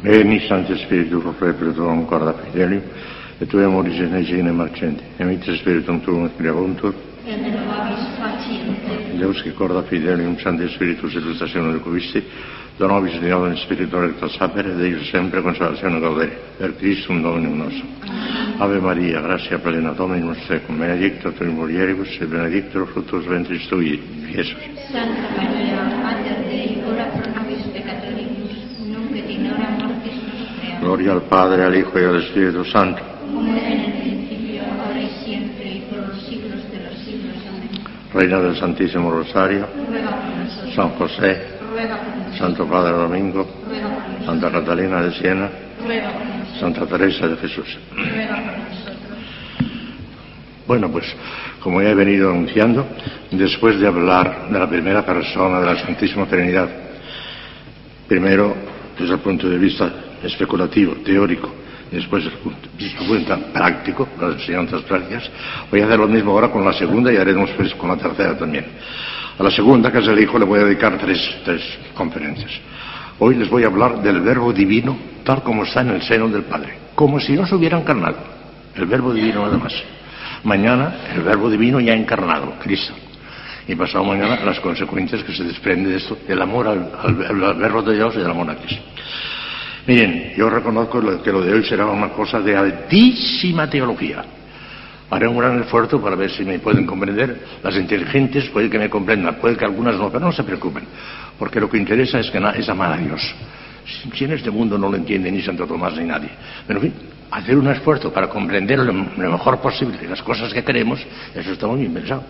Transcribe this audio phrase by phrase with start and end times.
[0.00, 2.82] Veni Santo Spiritus Repertum corda fidelium,
[3.38, 9.52] et tue amoris in egine marcenti, emitte Spiritum tuum spiriabuntur, et renovabis faciente, Deus qui
[9.52, 12.22] corda fidelium Sancti Spiritus illustrazione del Cuvisti,
[12.76, 17.86] donobis de in Spiritu recto sapere, Deus sempre consolazione gaudere, per Christum Dominum nostro.
[18.58, 24.00] Ave Maria, gratia plena Dominus tecum, benedicta tu in mulieribus, et benedictus fructus ventris tui,
[24.32, 24.56] Iesus.
[24.90, 25.77] Santa Maria,
[30.80, 33.02] Gloria al Padre, al Hijo y al Espíritu Santo.
[33.20, 37.34] Como era en el principio, ahora y siempre, y por los siglos de los siglos.
[37.48, 37.68] Amén.
[38.12, 40.74] Reina del Santísimo Rosario, Ruega por nosotros.
[40.74, 42.38] San José, Ruega por nosotros.
[42.38, 44.26] Santo Padre Domingo, Ruega por nosotros.
[44.26, 45.50] Santa Catalina de Siena,
[45.84, 46.60] Ruega por nosotros.
[46.60, 47.78] Santa Teresa de Jesús.
[47.94, 49.18] Ruega por nosotros.
[50.66, 51.04] Bueno, pues
[51.60, 52.86] como ya he venido anunciando,
[53.30, 56.68] después de hablar de la primera persona de la Santísima Trinidad,
[58.06, 58.54] primero
[58.98, 59.90] desde el punto de vista
[60.22, 61.52] especulativo, teórico,
[61.90, 65.30] y después el punto vista práctico, las enseñanzas prácticas,
[65.70, 68.36] voy a hacer lo mismo ahora con la segunda y haremos pues con la tercera
[68.36, 68.66] también.
[69.38, 71.62] A la segunda, que es el Hijo, le voy a dedicar tres, tres
[71.94, 72.50] conferencias.
[73.20, 76.42] Hoy les voy a hablar del Verbo Divino tal como está en el seno del
[76.42, 78.16] Padre, como si no se hubiera encarnado.
[78.74, 79.72] El Verbo Divino nada más.
[80.44, 82.92] Mañana el Verbo Divino ya encarnado, Cristo.
[83.66, 87.54] Y pasado mañana las consecuencias que se desprende de esto, del amor al, al- al
[87.58, 88.82] Verbo de Dios y del amor a Cristo.
[89.86, 94.24] Miren, yo reconozco que lo de hoy será una cosa de altísima teología.
[95.10, 97.40] Haré un gran esfuerzo para ver si me pueden comprender.
[97.62, 100.84] Las inteligentes puede que me comprendan, puede que algunas no, pero no se preocupen,
[101.38, 103.22] porque lo que interesa es, que es amar a Dios.
[104.14, 106.28] Si, en este mundo no lo entiende ni Santo Tomás ni nadie.
[106.66, 106.94] Pero en fin,
[107.30, 111.00] hacer un esfuerzo para comprender lo, lo mejor posible las cosas que queremos,
[111.34, 112.22] eso está muy bien pensado.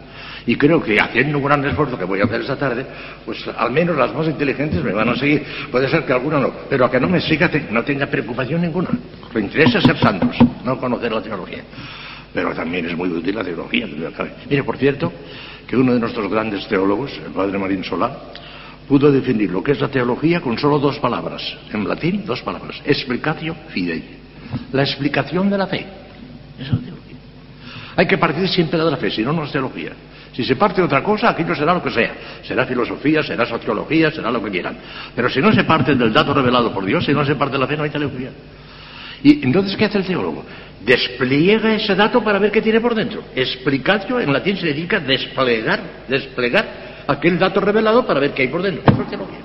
[0.48, 2.84] Y creo que haciendo un gran esfuerzo que voy a hacer esta tarde,
[3.24, 5.44] pues al menos las más inteligentes me van a seguir.
[5.70, 8.88] Puede ser que alguna no, pero a que no me siga no tenga preocupación ninguna.
[9.32, 11.62] Lo interesa es ser santos, no conocer la teología
[12.32, 13.86] pero también es muy útil la teología.
[14.48, 15.12] Mire, por cierto,
[15.66, 18.16] que uno de nuestros grandes teólogos, el padre Marín Solá,
[18.86, 21.42] pudo definir lo que es la teología con solo dos palabras.
[21.72, 22.80] En latín, dos palabras.
[22.84, 24.04] Explicatio fidei.
[24.72, 25.86] La explicación de la fe.
[26.58, 27.16] Esa es teología.
[27.96, 29.92] Hay que partir siempre de la fe, si no, no es teología.
[30.32, 32.14] Si se parte de otra cosa, aquello será lo que sea.
[32.42, 34.76] Será filosofía, será sociología, será lo que quieran.
[35.14, 37.58] Pero si no se parte del dato revelado por Dios, si no se parte de
[37.60, 38.30] la fe, no hay teología.
[39.22, 40.44] Y entonces, ¿qué hace el teólogo?
[40.84, 43.24] Despliega ese dato para ver qué tiene por dentro.
[43.34, 48.82] Explicatio en latín significa desplegar, desplegar aquel dato revelado para ver qué hay por dentro.
[48.86, 49.38] Eso es teología.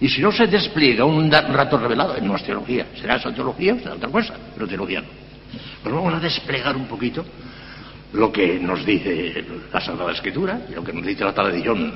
[0.00, 2.86] Y si no se despliega un da- dato revelado, no es teología.
[3.00, 5.08] Será sociología será otra cosa, pero teología no.
[5.82, 7.24] Pues vamos a desplegar un poquito
[8.12, 11.92] lo que nos dice la Sagrada Escritura y lo que nos dice la tradición,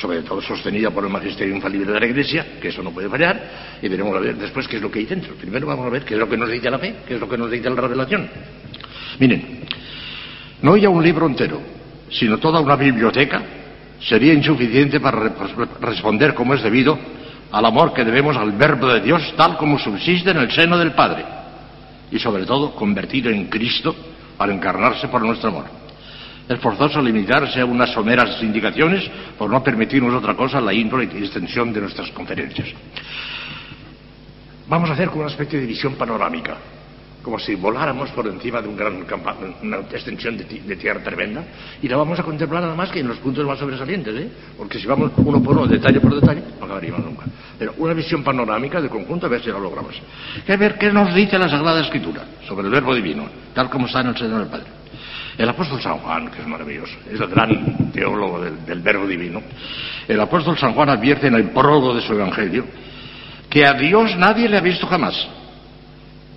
[0.00, 3.78] sobre todo sostenida por el magisterio infalible de la Iglesia, que eso no puede fallar,
[3.82, 5.34] y veremos a ver después qué es lo que hay dentro.
[5.34, 7.28] Primero vamos a ver qué es lo que nos dice la fe, qué es lo
[7.28, 8.28] que nos dice la revelación.
[9.18, 9.60] Miren,
[10.62, 11.60] no ya un libro entero,
[12.10, 13.42] sino toda una biblioteca
[14.00, 15.32] sería insuficiente para re-
[15.80, 16.98] responder como es debido
[17.52, 20.92] al amor que debemos al Verbo de Dios tal como subsiste en el seno del
[20.92, 21.24] Padre
[22.10, 23.94] y sobre todo convertido en Cristo
[24.40, 25.66] al encarnarse por nuestro amor.
[26.48, 29.08] Es forzoso limitarse a unas someras indicaciones
[29.38, 32.68] por no permitirnos otra cosa la índole y extensión de nuestras conferencias.
[34.66, 36.56] Vamos a hacer como una especie de visión panorámica,
[37.22, 39.04] como si voláramos por encima de un gran
[39.62, 41.44] una extensión de tierra tremenda,
[41.82, 44.30] y la vamos a contemplar nada más que en los puntos más sobresalientes, ¿eh?
[44.56, 47.26] porque si vamos uno por uno, detalle por detalle, no acabaríamos nunca.
[47.60, 49.94] Pero una visión panorámica del conjunto, a ver si lo logramos.
[50.46, 54.00] Que ver qué nos dice la Sagrada Escritura sobre el Verbo Divino, tal como está
[54.00, 54.64] en el seno del Padre.
[55.36, 59.42] El apóstol San Juan, que es maravilloso, es el gran teólogo del, del Verbo Divino,
[60.08, 62.64] el apóstol San Juan advierte en el prólogo de su Evangelio
[63.50, 65.28] que a Dios nadie le ha visto jamás,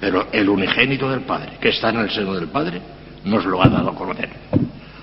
[0.01, 2.81] pero el unigénito del Padre, que está en el seno del Padre,
[3.23, 4.29] nos lo ha dado a conocer.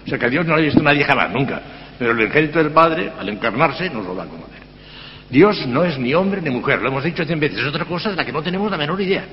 [0.04, 1.62] O sea que a Dios no le ha visto nadie jamás, nunca,
[1.98, 4.59] pero el unigénito del Padre, al encarnarse, nos lo da a conocer.
[5.30, 8.10] Dios no es ni hombre ni mujer, lo hemos dicho cien veces, es otra cosa
[8.10, 9.24] de la que no tenemos la menor idea.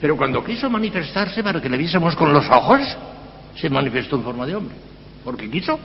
[0.00, 2.80] Pero cuando quiso manifestarse para que le viésemos con los ojos,
[3.54, 4.74] se manifestó en forma de hombre.
[5.24, 5.78] Porque quiso.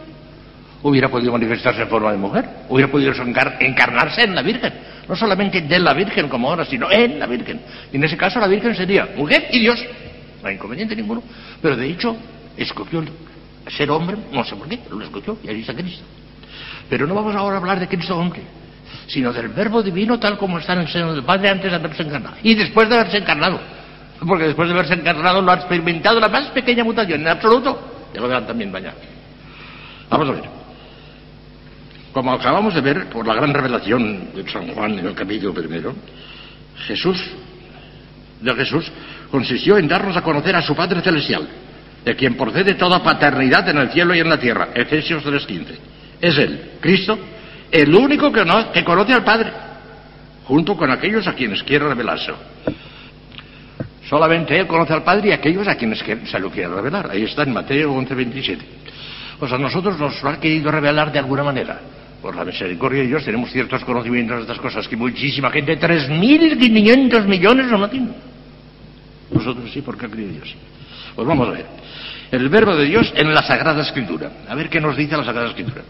[0.84, 4.72] Hubiera podido manifestarse en forma de mujer, hubiera podido encar- encarnarse en la Virgen.
[5.10, 7.60] No solamente de la Virgen como ahora, sino en la Virgen.
[7.92, 9.84] Y en ese caso la Virgen sería mujer y Dios.
[10.42, 11.24] No hay inconveniente ninguno.
[11.62, 12.16] Pero de hecho,
[12.56, 13.04] escogió
[13.76, 16.04] ser hombre, no sé por qué, pero lo escogió y ahí está Cristo.
[16.90, 18.42] Pero no vamos ahora a hablar de Cristo hombre,
[19.08, 22.04] sino del Verbo Divino tal como está en el seno del Padre antes de haberse
[22.04, 22.36] encarnado.
[22.44, 23.60] Y después de haberse encarnado.
[24.26, 28.10] Porque después de haberse encarnado no ha experimentado la más pequeña mutación, en absoluto.
[28.14, 28.96] Ya lo verán también mañana.
[30.10, 30.44] Vamos a ver.
[32.14, 35.94] Como acabamos de ver por la gran revelación de San Juan en el capítulo primero,
[36.88, 37.24] Jesús
[38.42, 38.92] de Jesús
[39.32, 41.48] consistió en darnos a conocer a su Padre Celestial,
[42.04, 44.70] de quien procede toda paternidad en el cielo y en la tierra.
[44.74, 45.66] Efesios 3.15.
[46.22, 47.18] Es Él, Cristo,
[47.72, 48.44] el único que,
[48.74, 49.52] que conoce al Padre,
[50.46, 52.32] junto con aquellos a quienes quiere revelarse.
[54.10, 57.10] Solamente Él conoce al Padre y aquellos a quienes se lo quiere revelar.
[57.12, 58.60] Ahí está en Mateo 11.27.
[59.40, 61.80] Pues a nosotros nos lo ha querido revelar de alguna manera.
[62.22, 67.26] Por la misericordia de Dios tenemos ciertos conocimientos de estas cosas que muchísima gente, 3.500
[67.26, 68.10] millones no lo tiene.
[69.30, 70.56] Nosotros sí, porque ha creído Dios.
[71.18, 71.66] Pues vamos a ver.
[72.30, 74.30] El verbo de Dios en la Sagrada Escritura.
[74.48, 75.82] A ver qué nos dice la Sagrada Escritura.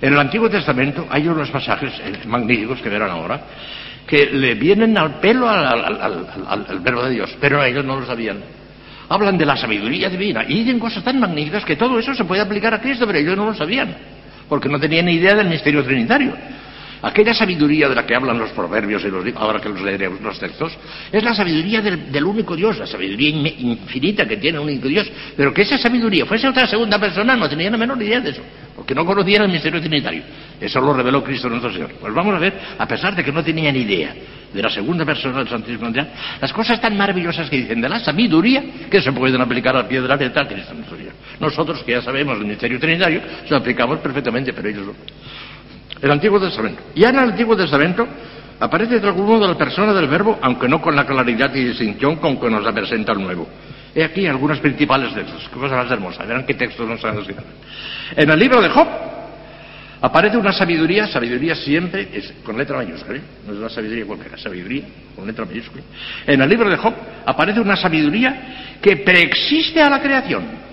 [0.00, 3.40] En el Antiguo Testamento hay unos pasajes eh, magníficos que verán ahora
[4.06, 8.38] que le vienen al pelo al, verbo de Dios, pero ellos no lo sabían.
[9.08, 12.42] Hablan de la sabiduría divina y dicen cosas tan magníficas que todo eso se puede
[12.42, 13.96] aplicar a Cristo, pero ellos no lo sabían,
[14.48, 16.34] porque no tenían ni idea del misterio trinitario.
[17.02, 20.38] Aquella sabiduría de la que hablan los proverbios y los ahora que los leeremos los
[20.38, 20.72] textos,
[21.10, 25.10] es la sabiduría del, único Dios, la sabiduría infinita que tiene un único Dios.
[25.36, 28.42] Pero que esa sabiduría fuese otra segunda persona no tenían la menor idea de eso,
[28.76, 30.22] porque no conocían el misterio trinitario.
[30.60, 31.90] Eso lo reveló Cristo nuestro Señor.
[32.00, 34.14] Pues vamos a ver, a pesar de que no tenían idea
[34.52, 37.98] de la segunda persona del Santísimo Trinidad, las cosas tan maravillosas que dicen de la
[37.98, 41.14] sabiduría que se pueden aplicar al pie de la letra Cristo nuestro Señor.
[41.40, 44.92] Nosotros que ya sabemos el misterio trinitario, lo aplicamos perfectamente, pero ellos no
[46.02, 46.82] el Antiguo Testamento.
[46.94, 48.06] Ya en el Antiguo Testamento
[48.58, 52.16] aparece de algún modo la persona del verbo, aunque no con la claridad y distinción
[52.16, 53.48] con que nos la presenta el Nuevo.
[53.94, 56.26] He aquí algunas principales de esas, cosas más hermosas.
[56.26, 57.18] Verán qué textos nos han.
[58.16, 58.88] En el libro de Job
[60.00, 63.22] aparece una sabiduría, sabiduría siempre es con letra mayúscula, ¿eh?
[63.46, 64.82] no es una sabiduría cualquiera, sabiduría
[65.14, 65.82] con letra mayúscula.
[66.26, 66.94] En el libro de Job
[67.26, 70.71] aparece una sabiduría que preexiste a la creación.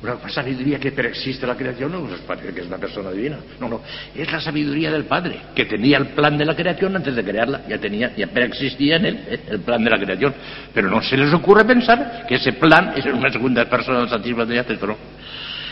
[0.00, 3.38] Una sabiduría que preexiste la creación no es parece que es una persona divina.
[3.58, 3.80] No, no.
[4.14, 7.62] Es la sabiduría del Padre, que tenía el plan de la creación antes de crearla.
[7.68, 9.40] Ya tenía, ya preexistía en él ¿eh?
[9.50, 10.34] el plan de la creación.
[10.72, 14.46] Pero no se les ocurre pensar que ese plan es una segunda persona del Santísimo
[14.46, 14.96] de no.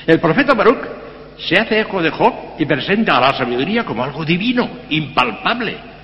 [0.06, 0.84] El profeta Baruch
[1.38, 5.95] se hace eco de Job y presenta a la sabiduría como algo divino, impalpable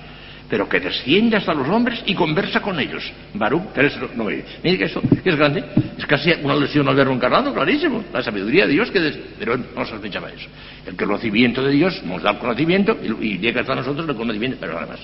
[0.49, 3.03] pero que desciende hasta los hombres y conversa con ellos.
[3.33, 4.43] Baruch 3.9.
[4.63, 5.63] Mire que eso es grande,
[5.97, 8.03] es casi una alusión al verbo encarnado, clarísimo.
[8.13, 10.47] La sabiduría de Dios, que pero no sospechaba eso.
[10.85, 14.73] El conocimiento de Dios nos da el conocimiento y, llega hasta nosotros el conocimiento, pero
[14.73, 14.99] nada más.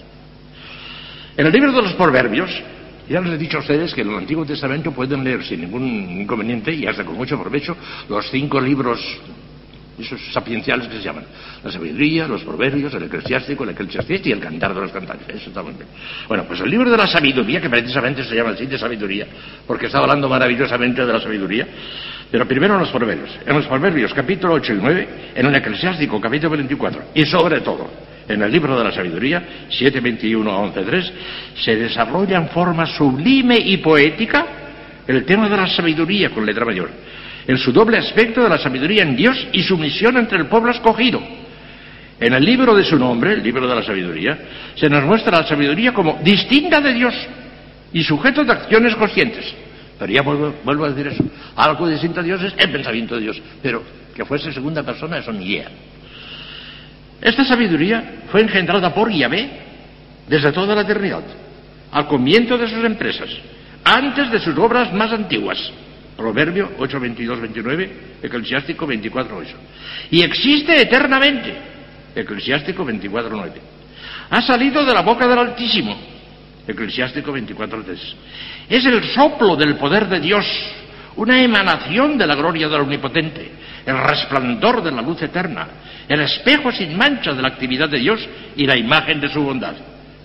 [1.38, 2.52] En el libro de los Proverbios,
[3.10, 6.22] ya les he dicho a ustedes que en el Antiguo Testamento pueden leer sin ningún
[6.22, 7.76] inconveniente y hasta con mucho provecho
[8.08, 9.00] los cinco libros
[10.02, 11.26] esos sapienciales que se llaman.
[11.64, 15.28] La sabiduría, los proverbios, el eclesiástico, el eclesiástico y el cantar de los cantantes.
[15.30, 15.88] Eso está muy bien.
[16.28, 19.28] Bueno, pues el libro de la sabiduría, que precisamente se llama así de sabiduría,
[19.68, 21.68] porque está hablando maravillosamente de la sabiduría,
[22.32, 23.30] pero primero en los proverbios.
[23.46, 27.90] En los proverbios, capítulo 8 y 9, en el eclesiástico, capítulo 24, y sobre todo,
[28.28, 31.12] en el libro de la sabiduría, 7.21 a 11.3,
[31.56, 34.46] se desarrolla en forma sublime y poética
[35.08, 36.90] el tema de la sabiduría con letra mayor
[37.48, 40.72] en su doble aspecto de la sabiduría en Dios y su misión entre el pueblo
[40.72, 41.22] escogido.
[42.20, 44.38] En el libro de su nombre, el libro de la sabiduría,
[44.76, 47.14] se nos muestra la sabiduría como distinta de Dios
[47.94, 49.54] y sujeto de acciones conscientes.
[49.98, 51.24] Pero ya vuelvo, a decir eso.
[51.56, 53.42] Algo distinto a Dios es el pensamiento de Dios.
[53.62, 53.84] Pero
[54.16, 55.70] que fuese segunda persona, eso ni idea.
[57.22, 59.50] Esta sabiduría fue engendrada por Yahvé
[60.28, 61.24] desde toda la eternidad,
[61.92, 63.30] al comienzo de sus empresas,
[63.84, 65.58] antes de sus obras más antiguas.
[66.20, 69.56] Proverbio 8, 22, 29, Eclesiástico 24, 8.
[70.12, 71.56] Y existe eternamente,
[72.14, 73.62] Eclesiástico 24, 9.
[74.30, 75.98] Ha salido de la boca del Altísimo,
[76.68, 78.16] Eclesiástico 24, 3.
[78.68, 80.46] Es el soplo del poder de Dios,
[81.16, 83.52] una emanación de la gloria del Omnipotente,
[83.86, 85.70] el resplandor de la luz eterna,
[86.06, 88.20] el espejo sin mancha de la actividad de Dios
[88.58, 89.76] y la imagen de su bondad.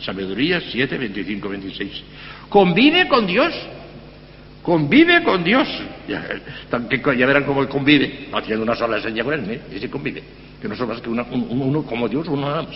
[0.01, 2.03] Sabiduría 7, 25, 26.
[2.49, 3.55] Convive con Dios
[4.65, 5.69] Convive con Dios.
[6.09, 6.25] Ya,
[7.19, 9.61] ya verán cómo él convive, haciendo una sola señal con él, ¿eh?
[9.77, 10.23] y se convive.
[10.61, 12.75] Que no son más que uno como Dios, uno nada más.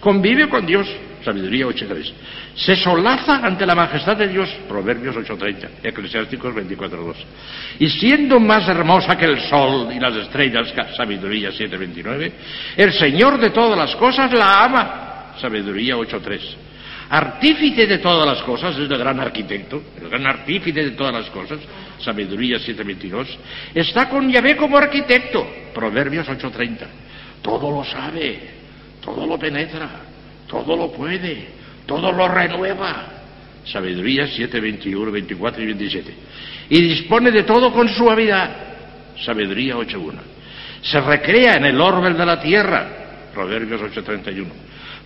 [0.00, 0.88] Convive con Dios,
[1.22, 2.12] sabiduría 8.3.
[2.54, 7.14] Se solaza ante la majestad de Dios, Proverbios 8.30, Eclesiásticos 24.2.
[7.78, 12.32] Y siendo más hermosa que el sol y las estrellas, sabiduría 7.29,
[12.74, 16.67] el Señor de todas las cosas la ama, sabiduría 8.3
[17.10, 21.30] artífice de todas las cosas, es el gran arquitecto, el gran artífice de todas las
[21.30, 21.58] cosas,
[22.00, 23.26] Sabiduría 7.22,
[23.74, 26.86] está con Yahvé como arquitecto, Proverbios 8.30,
[27.42, 28.38] todo lo sabe,
[29.02, 29.88] todo lo penetra,
[30.46, 31.48] todo lo puede,
[31.86, 33.06] todo lo renueva,
[33.64, 36.14] Sabiduría 7, 24 y 27,
[36.70, 38.50] y dispone de todo con suavidad,
[39.24, 40.12] Sabiduría 8.1,
[40.82, 42.88] se recrea en el orbe de la tierra,
[43.32, 44.46] Proverbios 8.31,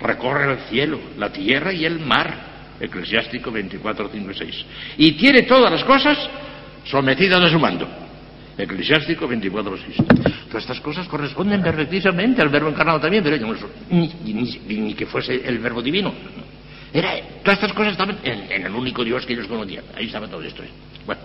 [0.02, 2.52] recorre el cielo, la tierra y el mar.
[2.80, 4.64] Eclesiástico 24, 5 y 6.
[4.99, 6.18] Y tiene todas las cosas
[6.85, 7.87] sometidas a su mando.
[8.59, 9.97] Eclesiástico 24, 6.
[10.49, 13.54] Todas estas cosas corresponden perfectamente al verbo encarnado también, pero no,
[13.90, 14.12] ni,
[14.66, 16.12] ni, que fuese el verbo divino.
[16.92, 19.85] Era, todas estas cosas estaban en, el único Dios que ellos conocían.
[19.97, 20.62] Ahí estaba todo esto.
[21.06, 21.23] Bueno,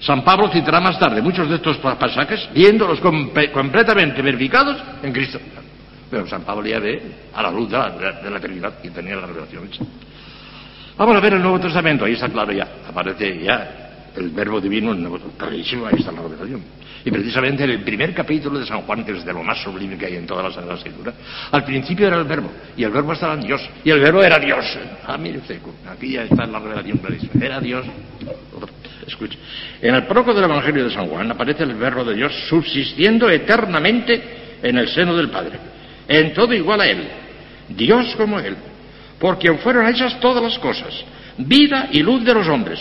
[0.00, 5.40] San Pablo citará más tarde muchos de estos pasajes, viéndolos completamente verificados en Cristo.
[6.10, 7.00] Pero San Pablo ya ve
[7.32, 9.84] a la luz de la, de eternidad y tenía la revelación hecha.
[10.96, 14.90] Vamos a ver el Nuevo Testamento, ahí está claro ya, aparece ya el verbo divino
[14.90, 16.62] en el Nuevo Testamento, ahí está la revelación.
[17.02, 19.96] Y precisamente en el primer capítulo de San Juan, que es de lo más sublime
[19.96, 21.14] que hay en toda la Sagrada Escritura,
[21.50, 24.38] al principio era el verbo, y el verbo estaba en Dios, y el verbo era
[24.38, 24.78] Dios.
[25.06, 27.32] Ah, mire usted, aquí ya está la revelación clarísima.
[27.42, 27.86] Era Dios.
[29.06, 29.38] Escuche.
[29.80, 34.58] En el prólogo del Evangelio de San Juan aparece el verbo de Dios subsistiendo eternamente
[34.62, 35.58] en el seno del Padre,
[36.10, 37.08] en todo igual a Él,
[37.68, 38.56] Dios como Él,
[39.20, 40.92] por quien fueron hechas todas las cosas,
[41.38, 42.80] vida y luz de los hombres,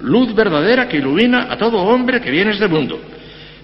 [0.00, 3.00] luz verdadera que ilumina a todo hombre que viene del mundo.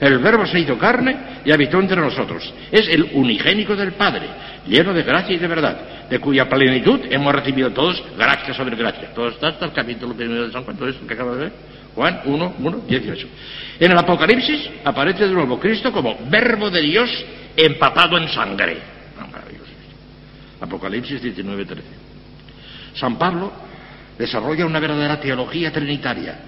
[0.01, 2.53] El Verbo se hizo carne y habitó entre nosotros.
[2.73, 4.27] Es el unigénico del Padre,
[4.67, 9.15] lleno de gracia y de verdad, de cuya plenitud hemos recibido todos gracia sobre gracia.
[9.15, 11.53] Todo está hasta el capítulo primero de San Juan, todo esto que acaba de ver.
[11.95, 13.29] Juan 1, 1, 18.
[13.79, 17.25] En el Apocalipsis aparece de nuevo Cristo como Verbo de Dios
[17.57, 18.94] empapado en sangre.
[20.61, 21.83] Apocalipsis 19, 13.
[22.95, 23.53] San Pablo
[24.19, 26.39] desarrolla una verdadera teología trinitaria,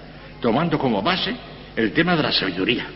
[0.41, 1.35] tomando como base
[1.75, 2.87] el tema de la sabiduría,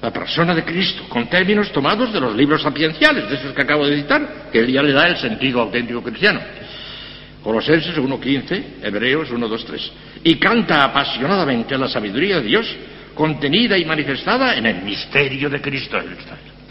[0.00, 3.86] la persona de Cristo, con términos tomados de los libros sapienciales, de esos que acabo
[3.86, 6.40] de citar, que él ya le da el sentido auténtico cristiano.
[7.42, 9.90] Colosenses 1.15, Hebreos 1.2.3.
[10.24, 12.76] Y canta apasionadamente la sabiduría de Dios
[13.14, 15.98] contenida y manifestada en el misterio de Cristo.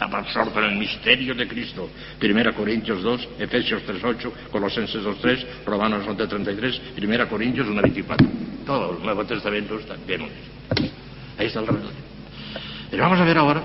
[0.00, 1.90] Está absorto en el misterio de Cristo.
[2.20, 8.64] Primera Corintios 2, Efesios 3.8, Colosenses 2.3, Romanos 11.33, Primera Corintios 1.24.
[8.64, 10.36] Todo el Nuevo Testamento está bien unido.
[11.36, 12.02] Ahí está el revelación.
[12.92, 13.62] Pero vamos a ver ahora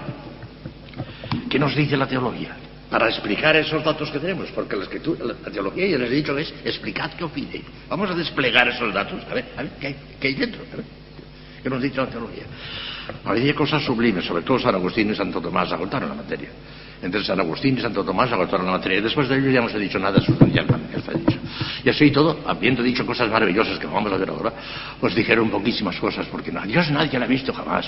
[1.51, 2.57] qué nos dice la teología
[2.89, 6.35] para explicar esos datos que tenemos, porque la, escritura, la, teología, ya les he dicho,
[6.35, 7.61] es explicad qué opine.
[7.89, 10.61] Vamos a desplegar esos datos, a ver, a ver, ¿qué hay, qué hay dentro?
[11.61, 12.43] ¿qué nos dice la teología?
[13.25, 16.49] Había cosas sublimes, sobre todo San Agustín y Santo Tomás agotaron la materia.
[17.01, 19.01] Entre San Agustín y Santo Tomás agotaron la materia.
[19.01, 21.37] Después de ello ya no se ha dicho nada sustancial, ya está dicho.
[21.83, 24.53] Y así todo, habiendo dicho cosas maravillosas que vamos a ver ahora,
[25.01, 27.85] os dijeron poquísimas cosas, porque no, a Dios nadie la ha visto jamás.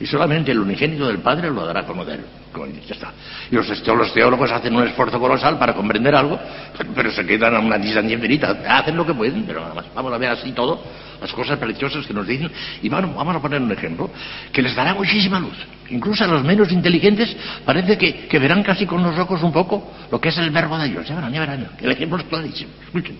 [0.00, 1.86] Y solamente el unigénito del Padre lo dará él.
[2.52, 3.12] Como ya está.
[3.50, 6.38] Y los, los teólogos hacen un esfuerzo colosal para comprender algo,
[6.94, 8.56] pero se quedan a una distancia infinita.
[8.68, 9.86] Hacen lo que pueden, pero nada más.
[9.94, 10.82] Vamos a ver así todo,
[11.24, 12.50] las cosas preciosas que nos dicen.
[12.82, 14.10] Y vamos, vamos a poner un ejemplo
[14.52, 15.56] que les dará muchísima luz.
[15.88, 20.20] Incluso a los menos inteligentes parece que, verán casi con los ojos un poco lo
[20.20, 21.08] que es el verbo de Dios.
[21.08, 21.68] Ya verán, ya verán.
[21.80, 22.72] El ejemplo es clarísimo.
[22.84, 23.16] Escuchen.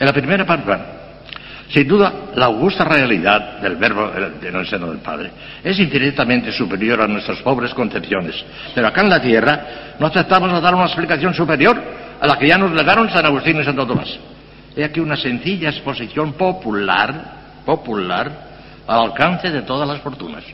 [0.00, 0.72] En la primera parte,
[1.68, 5.30] sin duda, la augusta realidad del verbo en el seno del Padre
[5.62, 8.42] es infinitamente superior a nuestras pobres concepciones.
[8.74, 11.78] Pero acá en la tierra no aceptamos dar una explicación superior
[12.18, 14.18] a la que ya nos legaron San Agustín y Santo Tomás.
[14.78, 18.46] He aquí una sencilla exposición popular, popular,
[18.86, 20.44] al alcance de todas las fortunas.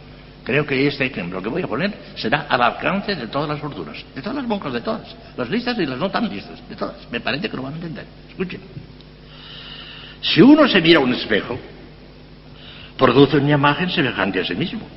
[0.43, 4.03] Creo que este ejemplo que voy a poner será al alcance de todas las fortunas,
[4.15, 6.97] de todas las monjas, de todas, las listas y las no tan listas, de todas.
[7.13, 8.07] Me parece que lo van a entender.
[8.31, 8.61] Escuchen.
[10.23, 11.59] Si uno se mira a un espejo,
[12.97, 14.89] produce una imagen semejante a sí mismo.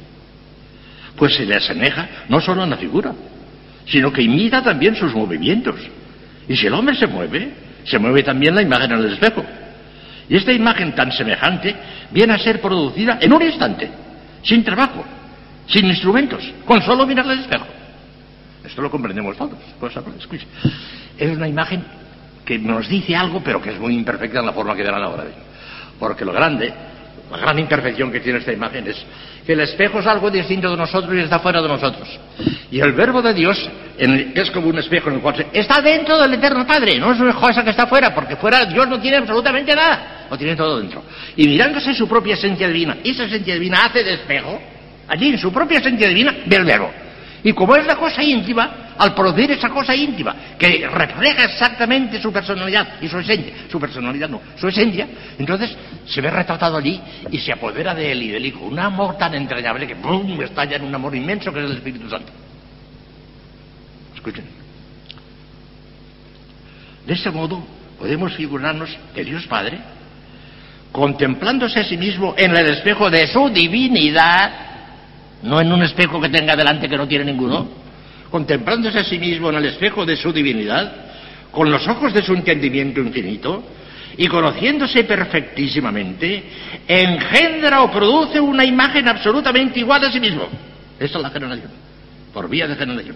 [1.17, 3.13] Pues se le asemeja no solo a la figura,
[3.87, 5.81] sino que imita también sus movimientos.
[6.47, 9.43] Y si el hombre se mueve, se mueve también la imagen en el espejo.
[10.29, 11.73] Y esta imagen tan semejante
[12.11, 13.89] viene a ser producida en un instante,
[14.43, 15.05] sin trabajo,
[15.67, 17.65] sin instrumentos, con solo mirar el espejo.
[18.63, 19.57] Esto lo comprendemos todos.
[21.17, 21.83] Es una imagen
[22.45, 25.31] que nos dice algo, pero que es muy imperfecta en la forma que obra de
[25.97, 26.73] Porque lo grande,
[27.31, 28.97] la gran imperfección que tiene esta imagen es
[29.45, 32.07] que el espejo es algo distinto de nosotros y está fuera de nosotros.
[32.71, 36.17] Y el verbo de Dios es como un espejo en el cual se, está dentro
[36.19, 39.17] del Eterno Padre, no es una cosa que está fuera, porque fuera Dios no tiene
[39.17, 41.03] absolutamente nada, lo tiene todo dentro.
[41.35, 44.59] Y mirándose su propia esencia divina, y esa esencia divina hace de espejo,
[45.07, 46.91] allí en su propia esencia divina, del verbo.
[47.43, 52.31] Y como es la cosa íntima, al producir esa cosa íntima, que refleja exactamente su
[52.31, 55.75] personalidad y su esencia, su personalidad no, su esencia, entonces
[56.05, 56.99] se ve retratado allí
[57.31, 58.65] y se apodera de él y del Hijo.
[58.65, 60.41] Un amor tan entrañable que ¡bum!
[60.41, 62.31] estalla en un amor inmenso que es el Espíritu Santo.
[64.15, 64.45] Escuchen.
[67.05, 67.63] De ese modo
[67.97, 69.79] podemos figurarnos que Dios Padre,
[70.91, 74.51] contemplándose a sí mismo en el espejo de su divinidad,
[75.43, 77.67] no en un espejo que tenga delante que no tiene ninguno,
[78.29, 80.91] contemplándose a sí mismo en el espejo de su divinidad,
[81.51, 83.63] con los ojos de su entendimiento infinito,
[84.17, 86.43] y conociéndose perfectísimamente,
[86.87, 90.47] engendra o produce una imagen absolutamente igual a sí mismo.
[90.99, 91.71] Esa es la generación,
[92.33, 93.15] por vía de generación.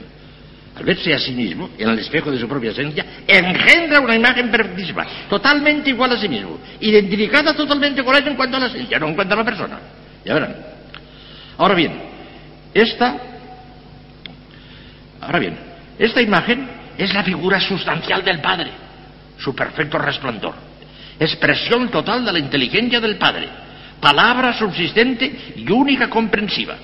[0.75, 4.50] Al verse a sí mismo, en el espejo de su propia esencia, engendra una imagen
[4.50, 8.98] perfectísima, totalmente igual a sí mismo, identificada totalmente con él en cuanto a la esencia,
[9.00, 9.80] no en cuanto a la persona.
[10.24, 10.56] Ya verán.
[11.58, 11.91] Ahora bien,
[12.74, 13.30] esta,
[15.21, 15.57] ahora bien,
[15.97, 18.71] esta imagen es la figura sustancial del Padre,
[19.37, 20.55] su perfecto resplandor,
[21.19, 23.47] expresión total de la inteligencia del Padre,
[23.99, 26.75] palabra subsistente y única comprensiva,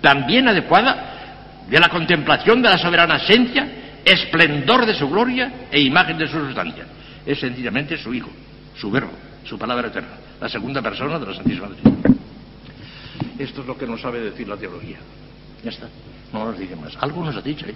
[0.00, 3.66] también adecuada de la contemplación de la soberana esencia,
[4.04, 6.84] esplendor de su gloria e imagen de su sustancia.
[7.24, 8.30] Es sencillamente su Hijo,
[8.76, 9.12] su Verbo,
[9.44, 11.68] su palabra eterna, la segunda persona de la Santísima.
[13.38, 14.98] Esto es lo que nos sabe decir la teología.
[15.62, 15.88] Ya está,
[16.32, 16.96] no nos dice más.
[17.00, 17.74] Algo nos ha dicho, ¿eh?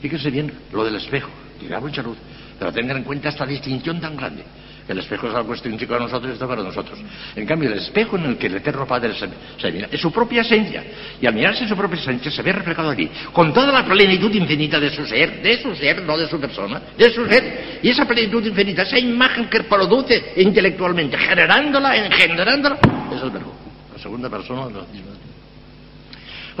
[0.00, 1.28] Fíjense bien lo del espejo,
[1.68, 2.16] da mucha luz,
[2.58, 4.44] pero tengan en cuenta esta distinción tan grande.
[4.88, 6.98] El espejo es algo extrínseco a nosotros y está para nosotros.
[7.36, 10.40] En cambio, el espejo en el que el Eterno Padre se, mira es su propia
[10.40, 10.82] esencia.
[11.20, 14.80] Y al mirarse su propia esencia se ve reflejado allí, con toda la plenitud infinita
[14.80, 17.78] de su ser, de su ser, no de su persona, de su ser.
[17.82, 22.78] Y esa plenitud infinita, esa imagen que produce intelectualmente, generándola, engendrándola,
[23.14, 23.54] es el verbo.
[23.92, 24.80] La segunda persona.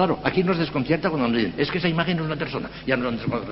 [0.00, 2.96] Claro, aquí nos desconcierta cuando nos dicen, es que esa imagen es una persona, ya
[2.96, 3.42] no una persona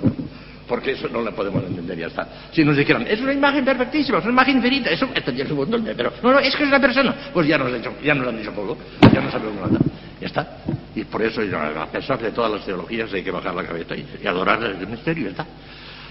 [0.67, 2.26] porque eso no la podemos entender, ya está.
[2.52, 5.87] Si nos dijeran, es una imagen perfectísima, es una imagen infinita, eso estaría su botón,
[5.95, 8.38] pero no, no, es que es la persona, pues ya nos, hecho, ya nos han
[8.38, 8.78] dicho poco,
[9.12, 9.78] ya no sabemos nada,
[10.19, 10.59] ya está.
[10.95, 14.26] Y por eso, a pesar de todas las teologías, hay que bajar la cabeza y,
[14.26, 15.47] adorar el misterio, ya está.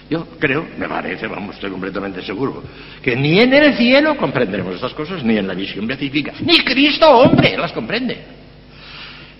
[0.08, 2.62] Yo creo, me parece, vamos, estoy completamente seguro,
[3.02, 7.10] que ni en el cielo comprenderemos estas cosas, ni en la visión beatífica, ni Cristo
[7.10, 8.37] hombre las comprende.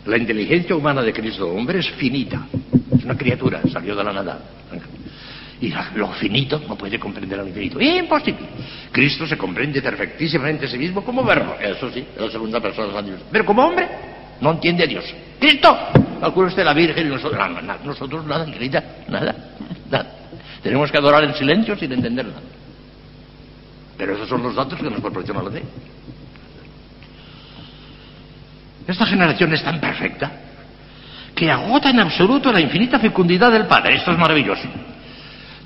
[0.09, 2.47] La inteligencia humana de Cristo hombre es finita,
[2.97, 4.41] es una criatura, salió de la nada.
[5.61, 7.79] Y lo finito no puede comprender al infinito.
[7.79, 8.47] Imposible.
[8.91, 11.57] Cristo se comprende perfectísimamente a sí mismo como verbo.
[11.61, 13.21] Eso sí, es la segunda persona de Dios.
[13.31, 13.87] Pero como hombre,
[14.41, 15.04] no entiende a Dios.
[15.39, 15.76] Cristo,
[16.21, 19.35] calcula usted la Virgen y nosotros, nada, nosotros nada, querida, nada,
[19.91, 20.15] nada.
[20.63, 22.41] Tenemos que adorar en silencio sin entender nada.
[23.99, 25.63] Pero esos son los datos que nos proporciona la fe.
[28.89, 30.31] Esta generación es tan perfecta
[31.35, 33.97] que agota en absoluto la infinita fecundidad del Padre.
[33.97, 34.67] Esto es maravilloso.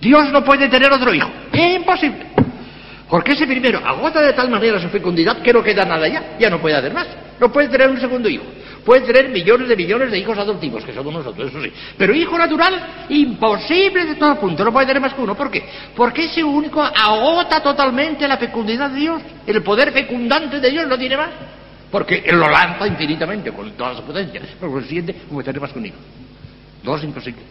[0.00, 1.30] Dios no puede tener otro hijo.
[1.52, 2.26] Es imposible.
[3.08, 6.36] Porque ese primero agota de tal manera su fecundidad que no queda nada ya.
[6.40, 7.06] Ya no puede hacer más.
[7.38, 8.42] No puede tener un segundo hijo.
[8.84, 11.72] Puede tener millones de millones de hijos adoptivos, que somos nosotros, eso sí.
[11.96, 14.64] Pero hijo natural, imposible de todo punto.
[14.64, 15.36] No puede tener más que uno.
[15.36, 15.64] ¿Por qué?
[15.94, 19.22] Porque ese único agota totalmente la fecundidad de Dios.
[19.46, 21.30] El poder fecundante de Dios no tiene más.
[21.92, 24.40] Porque Él lo lanza infinitamente con toda su potencia.
[24.58, 25.98] Pero lo siguiente, tener más que un hijo.
[26.82, 27.42] Dos imposible.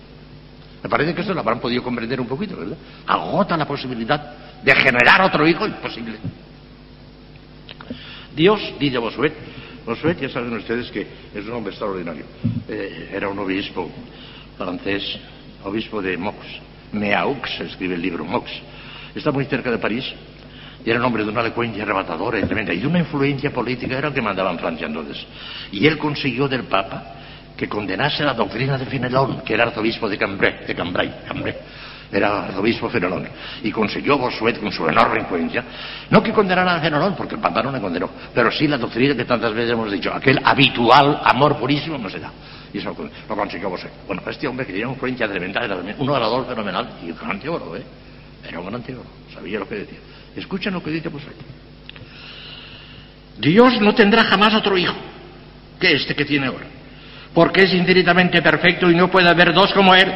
[0.81, 2.75] Me parece que eso lo habrán podido comprender un poquito, ¿verdad?
[3.05, 6.15] Agota la posibilidad de generar otro hijo imposible.
[8.35, 9.33] Dios, dice Bosuet,
[9.85, 12.25] Bosuet ya saben ustedes que es un hombre extraordinario.
[12.67, 13.91] Eh, era un obispo
[14.57, 15.19] francés,
[15.63, 16.37] obispo de Mox.
[16.93, 18.49] Meaux, escribe el libro Mox.
[19.13, 20.05] Está muy cerca de París
[20.83, 23.97] y era un hombre de una elocuencia arrebatadora y tremenda y de una influencia política,
[23.97, 25.25] era el que mandaba en Francia entonces.
[25.71, 27.03] Y él consiguió del Papa
[27.55, 31.55] que condenase la doctrina de Fenelón, que era arzobispo de Cambrai, de Cambrai, Cambrai
[32.11, 33.27] era arzobispo Fenelón,
[33.63, 35.63] y consiguió Bosuet con su enorme influencia,
[36.09, 39.15] no que condenara a Fenelón, porque el Papa no le condenó, pero sí la doctrina
[39.15, 42.31] que tantas veces hemos dicho, aquel habitual amor purísimo no se da.
[42.73, 42.95] Y eso
[43.29, 43.91] lo consiguió Bosuet.
[44.07, 47.39] Bueno, este hombre que tenía una influencia tremenda era un orador fenomenal y un gran
[47.39, 47.83] teólogo, ¿eh?
[48.47, 49.99] Era un gran teólogo, sabía lo que decía.
[50.35, 51.35] Escuchen lo que dice Bosuet.
[53.39, 54.95] Dios no tendrá jamás otro hijo
[55.79, 56.71] que este que tiene ahora
[57.33, 60.11] porque es infinitamente perfecto y no puede haber dos como Él.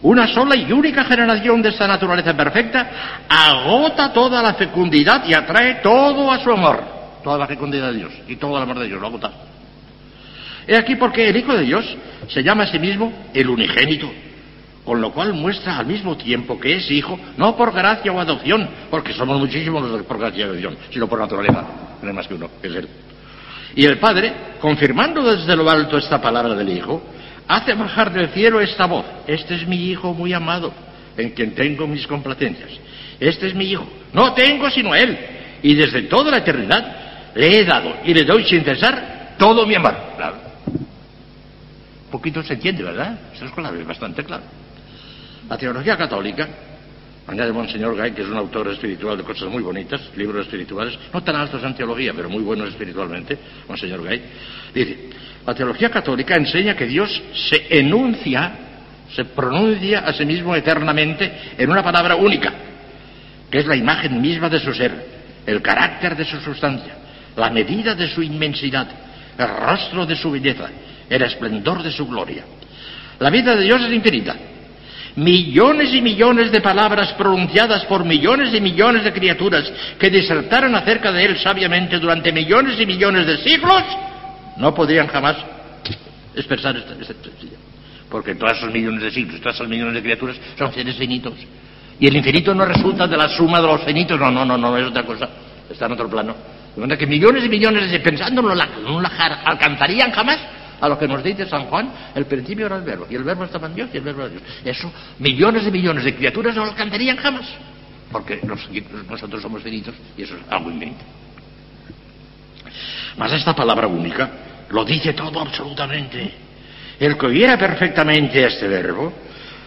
[0.00, 5.76] Una sola y única generación de esta naturaleza perfecta agota toda la fecundidad y atrae
[5.82, 6.82] todo a su amor.
[7.22, 9.32] Toda la fecundidad de Dios y todo el amor de Dios lo agota.
[10.66, 11.84] He aquí porque el Hijo de Dios
[12.28, 14.10] se llama a sí mismo el unigénito,
[14.88, 18.66] con lo cual muestra al mismo tiempo que es hijo, no por gracia o adopción,
[18.90, 21.62] porque somos muchísimos los por gracia y adopción, sino por naturaleza.
[22.00, 22.88] No hay más que uno, que es Él.
[23.76, 27.02] Y el Padre, confirmando desde lo alto esta palabra del Hijo,
[27.46, 29.04] hace bajar del cielo esta voz.
[29.26, 30.72] Este es mi Hijo muy amado,
[31.18, 32.70] en quien tengo mis complacencias.
[33.20, 33.86] Este es mi Hijo.
[34.14, 35.18] No tengo sino Él.
[35.62, 39.74] Y desde toda la eternidad le he dado y le doy sin cesar todo mi
[39.74, 39.94] amor.
[40.16, 40.36] Claro.
[42.06, 43.18] Un poquito se entiende, ¿verdad?
[43.34, 44.44] Eso es claro, es bastante claro.
[45.48, 46.48] La teología católica
[47.28, 51.22] Añade Monseñor Gay, que es un autor espiritual de cosas muy bonitas, libros espirituales, no
[51.22, 54.22] tan altos en teología, pero muy buenos espiritualmente, Monseñor Gay,
[54.74, 55.10] dice,
[55.46, 58.50] la teología católica enseña que Dios se enuncia,
[59.14, 62.50] se pronuncia a sí mismo eternamente en una palabra única,
[63.50, 64.92] que es la imagen misma de su ser,
[65.44, 66.94] el carácter de su sustancia,
[67.36, 68.88] la medida de su inmensidad,
[69.36, 70.70] el rostro de su belleza,
[71.10, 72.44] el esplendor de su gloria.
[73.18, 74.34] La vida de Dios es infinita.
[75.18, 79.64] Millones y millones de palabras pronunciadas por millones y millones de criaturas
[79.98, 83.82] que disertaron acerca de Él sabiamente durante millones y millones de siglos,
[84.58, 85.34] no podrían jamás
[86.36, 86.94] expresar esta,
[88.08, 91.34] porque todos esos millones de siglos, todos esos millones de criaturas son seres finitos.
[91.98, 94.76] Y el infinito no resulta de la suma de los finitos, no, no, no, no
[94.76, 95.28] es otra cosa,
[95.68, 96.36] está en otro plano.
[96.76, 97.98] De manera que millones y millones de
[98.54, 99.08] la, no la
[99.44, 100.38] alcanzarían jamás
[100.80, 103.44] a lo que nos dice San Juan, el principio era el verbo, y el verbo
[103.44, 104.42] estaba en Dios y el verbo era Dios.
[104.64, 107.46] Eso, millones y millones de criaturas no lo alcanzarían jamás,
[108.12, 108.40] porque
[109.08, 111.04] nosotros somos finitos y eso es algo infinito.
[113.16, 114.30] Mas esta palabra única
[114.70, 116.32] lo dice todo absolutamente.
[117.00, 119.12] El que oyera perfectamente este verbo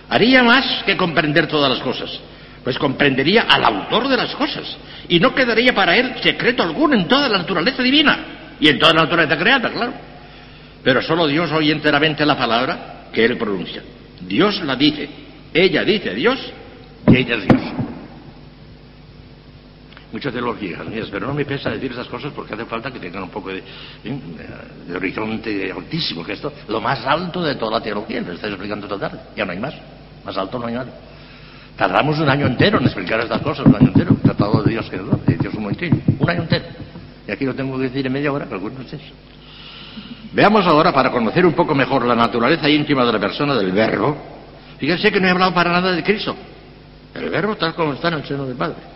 [0.09, 2.09] haría más que comprender todas las cosas,
[2.63, 7.07] pues comprendería al autor de las cosas y no quedaría para él secreto alguno en
[7.07, 10.10] toda la naturaleza divina y en toda la naturaleza creada, claro.
[10.83, 13.83] Pero solo Dios oye enteramente la palabra que él pronuncia.
[14.21, 15.09] Dios la dice,
[15.53, 16.39] ella dice Dios
[17.07, 17.61] y ella es Dios
[20.11, 20.79] mucha teología,
[21.11, 23.63] pero no me pesa decir esas cosas porque hace falta que tengan un poco de,
[24.93, 28.99] horizonte altísimo, que esto lo más alto de toda la teología, lo estoy explicando esta
[28.99, 29.73] tarde, ya no hay más,
[30.25, 30.91] más alto no hay nada.
[31.77, 34.97] Tardamos un año entero en explicar estas cosas, un año entero, tratado de Dios que
[34.97, 36.65] de Dios un momentito, un año entero.
[37.27, 39.13] Y aquí lo tengo que decir en media hora, pero bueno, es eso.
[40.33, 44.17] Veamos ahora, para conocer un poco mejor la naturaleza íntima de la persona del verbo,
[44.77, 46.35] fíjense que no he hablado para nada de Cristo.
[47.13, 48.91] El verbo tal como está en el seno del Padre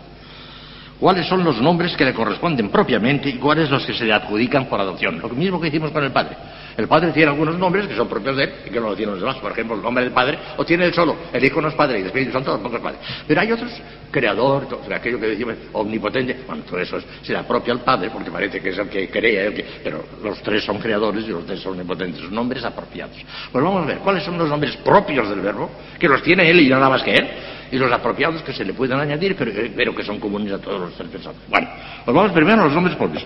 [0.98, 4.66] cuáles son los nombres que le corresponden propiamente y cuáles los que se le adjudican
[4.66, 5.20] por adopción.
[5.20, 6.36] Lo mismo que hicimos con el Padre.
[6.76, 9.14] El Padre tiene algunos nombres que son propios de él y que no lo tienen
[9.14, 9.36] los demás.
[9.36, 11.16] Por ejemplo, el nombre del Padre o tiene él solo.
[11.32, 12.98] El Hijo no es Padre y el Espíritu Santo tampoco es Padre.
[13.26, 13.72] Pero hay otros,
[14.10, 16.44] creador, todo, aquello que decimos omnipotente.
[16.46, 19.50] Bueno, todo eso se le apropia al Padre porque parece que es el que crea,
[19.82, 22.20] pero los tres son creadores y los tres son omnipotentes.
[22.20, 23.16] Son nombres apropiados.
[23.50, 25.70] Pues vamos a ver, ¿cuáles son los nombres propios del verbo?
[25.98, 27.28] Que los tiene él y nada más que él
[27.70, 30.80] y los apropiados que se le pueden añadir, pero, pero que son comunes a todos
[30.80, 31.42] los seres pensantes.
[31.48, 31.68] Bueno,
[32.04, 33.24] pues vamos primero a los nombres propios.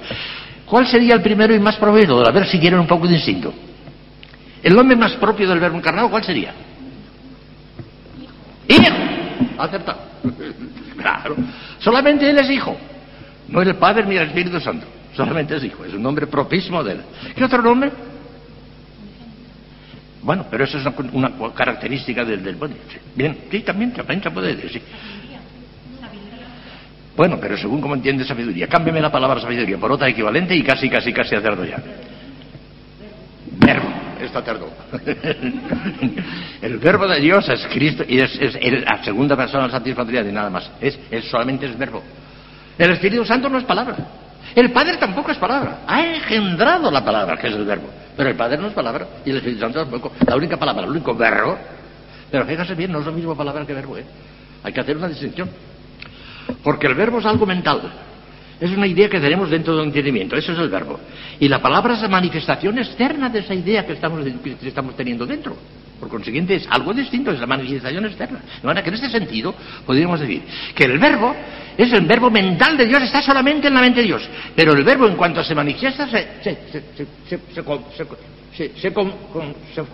[0.70, 2.28] ¿Cuál sería el primero y más proveedor?
[2.28, 3.52] A ver si quieren un poco de instinto.
[4.62, 6.54] ¿El nombre más propio del verbo encarnado cuál sería?
[8.68, 8.94] Hijo.
[9.58, 9.98] Aceptado.
[10.96, 11.34] claro.
[11.80, 12.76] Solamente él es hijo.
[13.48, 14.86] No es el Padre ni el Espíritu Santo.
[15.16, 15.84] Solamente es hijo.
[15.84, 17.00] Es un nombre propísimo de él.
[17.34, 17.90] ¿Qué otro nombre?
[20.22, 22.56] Bueno, pero eso es una, característica del, del
[23.16, 24.82] Bien, sí, también, también se puede decir.
[27.16, 30.88] Bueno, pero según como entiende sabiduría, cámbiame la palabra sabiduría por otra equivalente y casi,
[30.88, 31.76] casi, casi acerdo ya.
[33.58, 33.88] Verbo,
[34.22, 34.70] está cerdo.
[36.62, 38.38] el verbo de Dios es Cristo y es,
[38.84, 40.70] la segunda persona de la Santísima y nada más.
[40.80, 42.02] Es, es, solamente es verbo.
[42.78, 43.96] El Espíritu Santo no es palabra.
[44.54, 45.80] El Padre tampoco es palabra.
[45.86, 47.88] Ha engendrado la palabra, que es el verbo.
[48.16, 49.06] Pero el Padre no es palabra.
[49.24, 50.12] Y el Espíritu Santo tampoco.
[50.26, 51.58] La única palabra, el único verbo.
[52.30, 53.98] Pero fíjese bien, no es lo mismo palabra que verbo.
[53.98, 54.04] ¿eh?
[54.62, 55.50] Hay que hacer una distinción.
[56.62, 57.80] Porque el verbo es algo mental.
[58.60, 60.36] Es una idea que tenemos dentro del entendimiento.
[60.36, 61.00] Eso es el verbo.
[61.38, 65.24] Y la palabra es la manifestación externa de esa idea que estamos, que estamos teniendo
[65.24, 65.56] dentro.
[65.98, 68.40] Por consiguiente, es algo distinto, es la manifestación externa.
[68.60, 69.54] De manera que en este sentido
[69.86, 70.42] podríamos decir
[70.74, 71.34] que el verbo
[71.76, 74.28] es el verbo mental de Dios, está solamente en la mente de Dios.
[74.54, 76.28] Pero el verbo, en cuanto se manifiesta, se,
[78.82, 78.92] se,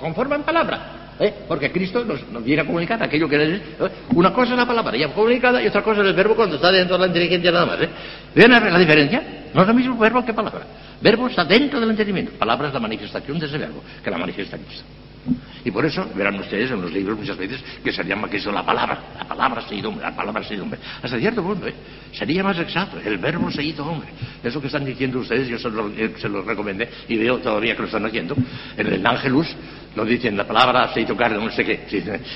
[0.00, 1.05] conforma en palabra.
[1.20, 1.34] ¿Eh?
[1.48, 3.60] Porque Cristo nos, viene a comunicar aquello que es.
[4.14, 6.70] Una cosa es la palabra ya comunicada y otra cosa es el verbo cuando está
[6.70, 7.80] dentro de la inteligencia nada más.
[7.80, 7.88] ¿eh?
[8.34, 9.22] ¿Ven la diferencia?
[9.54, 10.66] No es lo mismo verbo que palabra.
[11.00, 12.32] Verbo está dentro del entendimiento.
[12.38, 14.84] Palabra es la manifestación de ese verbo, que la manifiesta Cristo.
[15.64, 18.52] Y por eso verán ustedes en los libros muchas veces que se llama que eso
[18.52, 20.78] la palabra, la palabra se hizo hombre, la palabra se hizo hombre.
[21.02, 21.74] Hasta cierto punto, ¿eh?
[22.12, 24.08] sería más exacto, el verbo se hizo hombre.
[24.42, 27.74] Eso que están diciendo ustedes, yo se lo, eh, se lo recomendé y veo todavía
[27.74, 28.36] que lo están haciendo.
[28.76, 29.56] En el Ángelus
[29.96, 31.86] lo dicen, la palabra se hizo carne, no sé qué.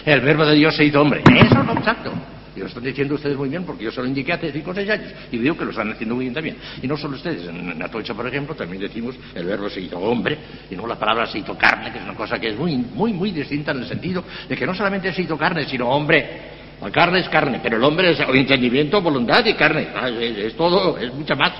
[0.04, 1.22] El verbo de Dios se hizo hombre.
[1.34, 2.12] Eso no es exacto.
[2.60, 4.90] Lo están diciendo ustedes muy bien porque yo se lo indiqué hace 5 o 6
[4.90, 6.56] años y veo que lo están haciendo muy bien también.
[6.82, 10.38] Y no solo ustedes, en Atocha, por ejemplo, también decimos el verbo se hizo hombre
[10.70, 13.12] y no la palabra se hizo carne, que es una cosa que es muy, muy,
[13.12, 16.60] muy distinta en el sentido de que no solamente se hizo carne, sino hombre.
[16.80, 19.88] La carne es carne, pero el hombre es entendimiento, voluntad y carne.
[19.94, 21.52] Ah, es, todo, es mucha más.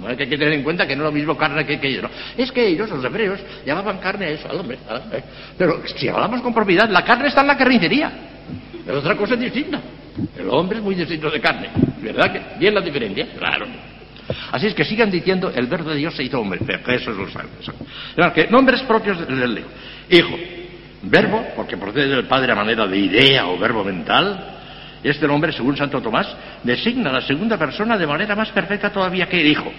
[0.00, 2.04] No hay que tener en cuenta que no es lo mismo carne que, que ellos.
[2.04, 2.10] ¿no?
[2.36, 4.78] Es que ellos, los hebreos, llamaban carne a eso, al hombre.
[5.12, 5.22] ¿eh?
[5.56, 8.12] Pero si hablamos con propiedad, la carne está en la carnicería.
[8.86, 9.80] Es otra cosa distinta.
[10.38, 11.68] El hombre es muy distinto de carne.
[12.02, 12.58] ¿Verdad que?
[12.58, 13.26] ¿Bien la diferencia?
[13.38, 13.66] Claro.
[14.52, 16.60] Así es que sigan diciendo, el verbo de Dios se hizo hombre.
[16.64, 17.48] Pero eso es lo sabe.
[18.34, 19.66] que nombres propios del leo.
[20.10, 20.36] Hijo.
[21.02, 24.56] Verbo, porque procede del Padre a manera de idea o verbo mental.
[25.02, 26.26] Este nombre, según Santo Tomás,
[26.64, 29.72] designa a la segunda persona de manera más perfecta todavía que hijo.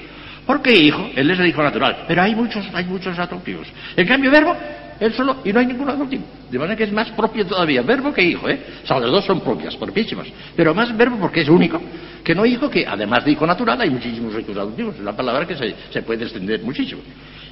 [0.46, 1.10] ¿Por qué hijo?
[1.16, 3.68] Él es el hijo natural, pero hay muchos, hay muchos adoptivos.
[3.96, 4.56] En cambio, verbo,
[5.00, 6.24] él solo, y no hay ningún adoptivo.
[6.50, 8.60] De manera que es más propio todavía, verbo que hijo, ¿eh?
[8.84, 10.28] O sea, los dos son propias, propísimas.
[10.56, 11.82] Pero más verbo porque es único,
[12.24, 14.96] que no hijo, que además de hijo natural hay muchísimos hijos adoptivos.
[14.96, 17.02] Es una palabra que se, se puede extender muchísimo.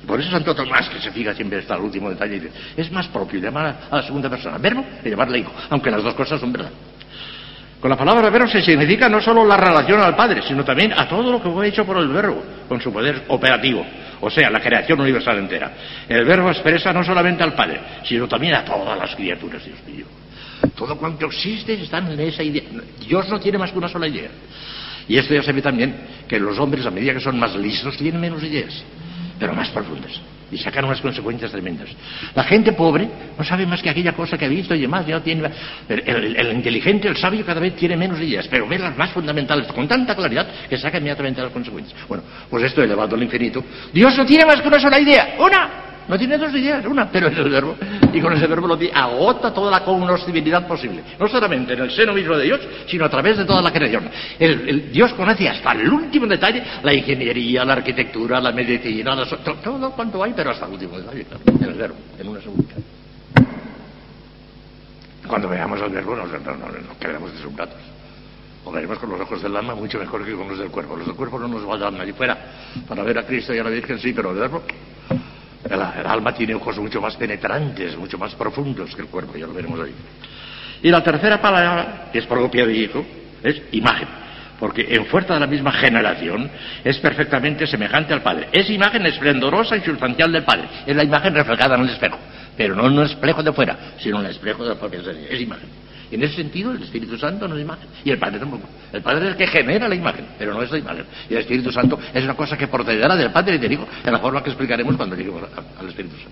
[0.05, 3.07] Por eso Santo Tomás, que se fija siempre hasta el último detalle, dice, es más
[3.07, 6.51] propio llamar a la segunda persona verbo que llamarle hijo, aunque las dos cosas son
[6.51, 6.71] verdad.
[7.79, 11.07] Con la palabra verbo se significa no solo la relación al Padre, sino también a
[11.07, 13.86] todo lo que fue hecho por el verbo, con su poder operativo,
[14.21, 15.71] o sea, la creación universal entera.
[16.08, 20.06] El verbo expresa no solamente al Padre, sino también a todas las criaturas, Dios mío.
[20.75, 22.63] Todo cuanto existe está en esa idea.
[23.08, 24.30] Dios no tiene más que una sola idea.
[25.08, 25.95] Y esto ya se ve también
[26.27, 28.84] que los hombres, a medida que son más listos, tienen menos ideas
[29.39, 30.19] pero más profundas.
[30.51, 31.89] Y sacar unas consecuencias tremendas.
[32.33, 33.07] La gente pobre
[33.38, 35.05] no sabe más que aquella cosa que ha visto y demás.
[35.05, 35.49] Ya tiene...
[35.89, 39.88] el, inteligente, el sabio, cada vez tiene menos ideas, pero ve las más fundamentales con
[39.88, 41.99] tanta claridad que saca inmediatamente las consecuencias.
[42.07, 43.63] Bueno, pues esto elevado al infinito.
[43.93, 45.36] Dios no tiene más que una sola idea.
[45.39, 45.96] ¡Una!
[46.08, 47.76] No tiene dos ideas, una, pero es el verbo.
[48.13, 51.04] Y con ese verbo lo agota toda la cognoscibilidad posible.
[51.20, 54.10] No solamente en el seno mismo de Dios, sino a través de toda la creación.
[54.91, 59.15] Dios conoce hasta el último detalle la ingeniería, la arquitectura, la medicina,
[59.63, 61.26] todo cuanto hay, pero hasta el último detalle,
[61.62, 62.74] el verbo, en una segunda.
[65.28, 67.76] Cuando veamos el verbo, no, no, no, quedaremos deslumbrados.
[68.63, 70.96] O veremos con los ojos del alma mucho mejor que con los del cuerpo.
[70.96, 72.38] Los del cuerpo no nos van a dar nadie fuera.
[72.88, 74.63] Para ver a Cristo y a la Virgen sí, pero el verbo
[75.69, 79.53] el, alma tiene ojos mucho más penetrantes, mucho más profundos que el cuerpo, ya lo
[79.53, 79.93] veremos ahí.
[80.84, 83.06] Y la tercera palabra, que es propia de hijo,
[83.43, 84.08] es imagen,
[84.60, 86.49] porque en fuerza de la misma generación
[86.84, 88.49] es perfectamente semejante al Padre.
[88.51, 90.67] Es imagen esplendorosa y sustancial del Padre.
[90.86, 92.17] Es la imagen reflejada en el espejo,
[92.56, 95.27] pero no en un espejo de fuera, sino en el espejo de la propia esencia.
[95.30, 95.87] Es imagen.
[96.10, 97.88] Y en ese sentido, el Espíritu Santo no es imagen.
[98.04, 98.67] Y el Padre tampoco.
[98.93, 101.06] El Padre es el que genera la imagen, pero no es la imagen.
[101.30, 104.12] Y el Espíritu Santo es una cosa que procederá del Padre y del Hijo, de
[104.12, 105.43] la forma que explicaremos cuando lleguemos
[105.80, 106.32] al Espíritu Santo.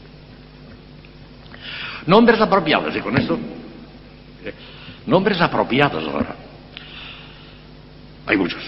[2.07, 3.37] Nombres apropiados, y con esto.
[4.45, 4.53] Eh,
[5.07, 6.35] nombres apropiados ahora.
[8.27, 8.61] Hay muchos.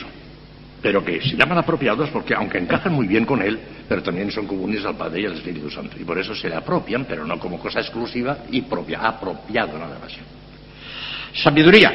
[0.82, 4.46] Pero que se llaman apropiados porque, aunque encajan muy bien con Él, pero también son
[4.46, 5.96] comunes al Padre y al Espíritu Santo.
[6.00, 9.98] Y por eso se le apropian, pero no como cosa exclusiva y propia, apropiado nada
[10.00, 10.14] más.
[11.44, 11.94] Sabiduría.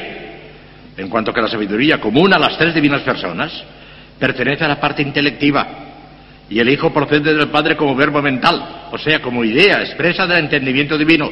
[0.95, 3.51] En cuanto que la sabiduría común a las tres divinas personas
[4.19, 5.67] pertenece a la parte intelectiva
[6.49, 10.45] y el Hijo procede del Padre como verbo mental, o sea, como idea expresa del
[10.45, 11.31] entendimiento divino.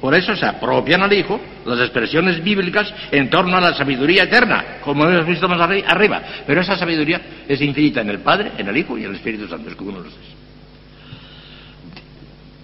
[0.00, 4.78] Por eso se apropian al Hijo las expresiones bíblicas en torno a la sabiduría eterna,
[4.82, 6.22] como hemos visto más arriba.
[6.46, 9.48] Pero esa sabiduría es infinita en el Padre, en el Hijo y en el Espíritu
[9.48, 10.26] Santo, es como uno los tres.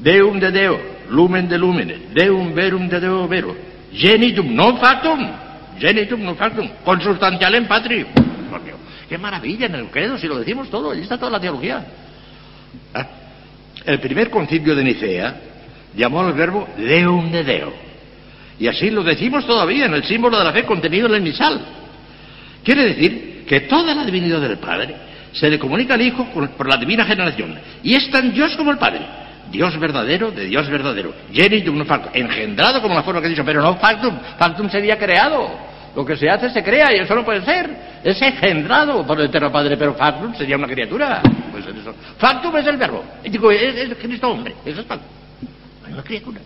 [0.00, 3.56] Deum de Deo, lumen de lumene, Deum verum de Deo vero,
[3.94, 5.22] Genitum non factum,
[5.78, 8.04] genitum non factum, consustancial en patri.
[9.08, 11.84] Qué maravilla en el credo, si lo decimos todo, allí está toda la teología.
[12.92, 13.06] ¿Ah?
[13.84, 15.36] El primer concilio de Nicea
[15.94, 17.72] llamó al verbo deum de deo.
[18.58, 21.60] Y así lo decimos todavía en el símbolo de la fe contenido en el misal.
[22.64, 24.96] Quiere decir que toda la divinidad del Padre
[25.32, 27.58] se le comunica al Hijo por la divina generación.
[27.82, 29.23] Y es tan Dios como el Padre.
[29.50, 31.12] Dios verdadero de Dios verdadero.
[31.32, 32.10] Genitum factum.
[32.14, 34.18] Engendrado como la forma que he dicho, pero no factum.
[34.38, 35.74] Factum sería creado.
[35.94, 37.70] Lo que se hace se crea y eso no puede ser.
[38.02, 41.22] Es engendrado por el Eterno Padre, pero factum sería una criatura.
[41.52, 41.94] Pues eso.
[42.18, 43.04] Factum es el verbo.
[43.22, 44.54] Digo, es, es Cristo hombre.
[44.64, 45.08] Eso es factum.
[45.90, 46.40] Una criatura.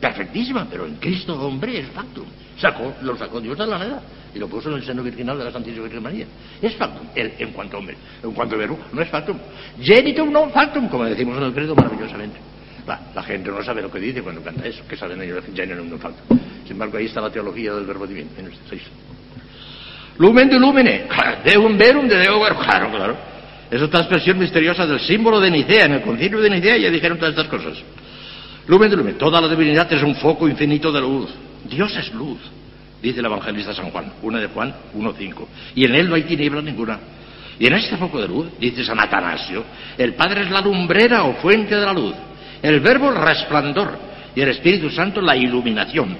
[0.00, 2.24] Perfectísima, pero en Cristo hombre es factum.
[2.58, 4.02] Sacó, lo sacó Dios de la nada
[4.34, 6.26] y lo puso en el seno virginal de la Santísima Virgen María.
[6.60, 9.36] Es factum, en cuanto hombre, en cuanto verbo, no es factum.
[9.80, 12.38] Genitum non factum, como decimos en el credo maravillosamente.
[12.86, 16.00] La, gente no sabe lo que dice cuando canta eso, que saben ellos genitum non
[16.00, 16.38] factum.
[16.64, 18.82] Sin embargo, ahí está la teología del verbo divino, en este seis.
[20.16, 21.08] Lumen de lumene,
[21.44, 23.16] deum verum de deo ver, claro, claro.
[23.70, 25.84] Es otra expresión misteriosa del símbolo de Nicea.
[25.84, 27.78] En el concilio de Nicea ya dijeron todas estas cosas.
[28.66, 31.30] Lumen de lumen, toda la divinidad es un foco infinito de luz.
[31.68, 32.38] Dios es luz,
[33.02, 35.46] dice el evangelista San Juan, una de Juan 1.5.
[35.74, 36.98] Y en él no hay tiniebla ninguna.
[37.58, 39.64] Y en este foco de luz, dice San Atanasio,
[39.98, 42.14] el Padre es la lumbrera o fuente de la luz,
[42.62, 43.98] el Verbo el resplandor
[44.34, 46.16] y el Espíritu Santo la iluminación.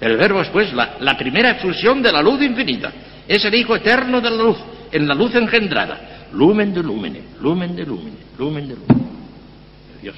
[0.00, 2.92] El Verbo es pues la, primera efusión de la luz infinita.
[3.26, 4.58] Es el Hijo eterno de la luz,
[4.92, 6.28] en la luz engendrada.
[6.32, 9.04] Lumen de lumene, lumen de lumene, lumen de lumene.
[10.02, 10.16] Dios.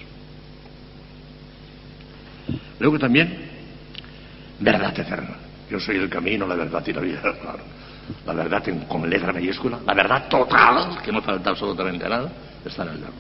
[2.78, 3.56] Luego también
[4.60, 5.36] verdad eterna.
[5.70, 7.60] Yo soy el camino, la verdad y la vida, claro.
[8.24, 12.30] La verdad con letra mayúscula, la verdad total, que no falta absolutamente nada,
[12.64, 13.14] está en el verbo.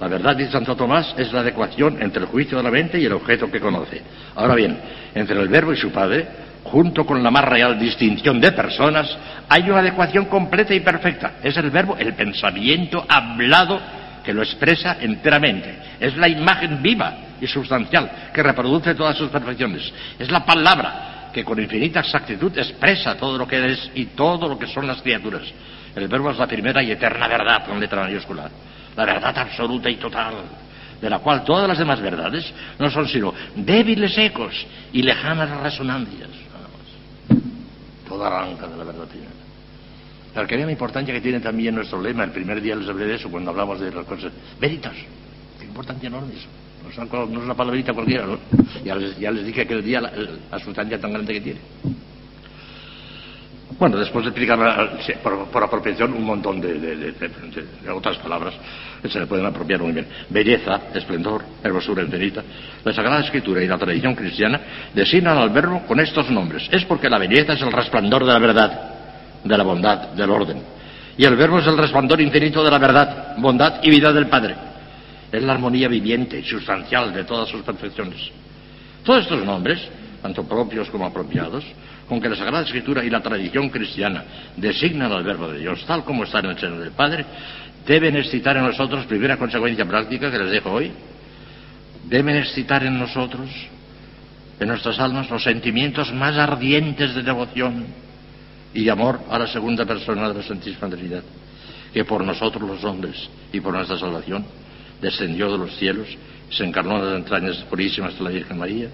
[0.00, 3.04] La verdad, dice Santo Tomás, es la adecuación entre el juicio de la mente y
[3.04, 4.00] el objeto que conoce.
[4.36, 4.78] Ahora bien,
[5.12, 6.24] entre el verbo y su padre,
[6.62, 9.18] junto con la más real distinción de personas,
[9.48, 11.32] hay una adecuación completa y perfecta.
[11.42, 13.80] Es el verbo, el pensamiento hablado
[14.22, 15.76] que lo expresa enteramente.
[15.98, 19.92] Es la imagen viva y sustancial que reproduce todas sus perfecciones.
[20.18, 24.58] Es la palabra que con infinita exactitud expresa todo lo que es y todo lo
[24.58, 25.42] que son las criaturas.
[25.94, 28.48] El verbo es la primera y eterna verdad con letra mayúscula.
[28.96, 30.34] La verdad absoluta y total
[31.00, 36.30] de la cual todas las demás verdades no son sino débiles ecos y lejanas resonancias.
[38.08, 39.28] Toda arranca de la verdad tiene.
[40.34, 43.14] Pero que la importancia que tiene también nuestro lema, el primer día les hablé de
[43.14, 44.32] eso cuando hablamos de las cosas.
[44.60, 44.94] Veritas,
[45.58, 46.48] qué importancia enorme eso.
[46.96, 48.38] No es una palabrita cualquiera, ¿no?
[48.84, 51.60] Ya les, dije que el día la, sustancia tan grande que tiene.
[53.78, 54.58] Bueno, después de explicar
[55.22, 57.14] por, apropiación un montón de,
[57.94, 58.54] otras palabras
[59.00, 60.06] que se le pueden apropiar muy bien.
[60.30, 62.42] Belleza, esplendor, hermosura infinita.
[62.82, 64.60] La Sagrada Escritura y la tradición cristiana
[64.94, 66.68] designan al verbo con estos nombres.
[66.72, 68.90] Es porque la belleza es el resplandor de la verdad,
[69.44, 70.62] de la bondad, del orden.
[71.16, 74.67] Y el verbo es el resplandor infinito de la verdad, bondad y vida del Padre.
[75.30, 78.30] Es la armonía viviente y sustancial de todas sus perfecciones.
[79.04, 79.80] Todos estos nombres,
[80.22, 81.64] tanto propios como apropiados,
[82.08, 84.24] con que la Sagrada Escritura y la tradición cristiana
[84.56, 87.24] designan al Verbo de Dios tal como está en el seno del Padre,
[87.86, 90.90] deben excitar en nosotros, primera consecuencia práctica que les dejo hoy,
[92.08, 93.48] deben excitar en nosotros,
[94.58, 97.86] en nuestras almas, los sentimientos más ardientes de devoción
[98.74, 101.22] y amor a la segunda persona de la Santísima Trinidad,
[101.92, 104.44] que por nosotros los hombres y por nuestra salvación
[105.00, 106.08] descendió de los cielos,
[106.50, 108.88] se encarnó en las entrañas purísimas de la Virgen María,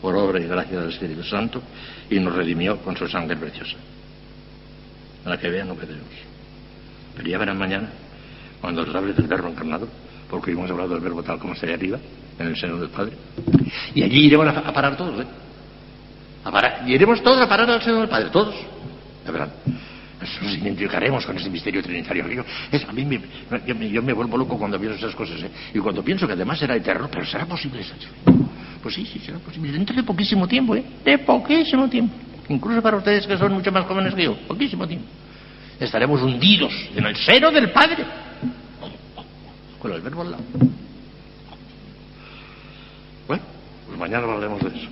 [0.00, 1.62] por obra y gracia del Espíritu Santo
[2.08, 3.76] y nos redimió con su sangre preciosa.
[5.24, 6.08] Para que vean lo que tenemos.
[7.16, 7.88] Pero ya verán mañana,
[8.60, 9.88] cuando les hable del verbo encarnado,
[10.28, 11.98] porque hemos hablado del verbo tal como está ahí arriba,
[12.38, 13.12] en el seno del Padre.
[13.94, 15.26] Y allí iremos a, parar todos, ¿eh?
[16.44, 18.54] A parar, y iremos todos a parar al seno del Padre, todos.
[19.26, 19.50] Ya verán.
[20.20, 22.28] Nos identificaremos con ese misterio trinitario.
[22.28, 23.20] Yo, es, a mí me,
[23.66, 25.42] yo, me, vuelvo loco cuando pienso esas cosas.
[25.42, 25.50] ¿eh?
[25.74, 27.94] Y cuando pienso que además será eterno, pero será posible eso.
[28.82, 29.72] Pues sí, sí, será posible.
[29.72, 30.84] Dentro de poquísimo tiempo, ¿eh?
[31.04, 32.14] De poquísimo tiempo.
[32.48, 34.36] Incluso para ustedes que son mucho más jóvenes que yo.
[34.46, 35.06] Poquísimo tiempo.
[35.78, 38.04] Estaremos hundidos en el seno del Padre.
[39.78, 40.42] Con el verbo al lado.
[43.26, 43.42] Bueno,
[43.86, 44.88] pues mañana hablaremos de eso.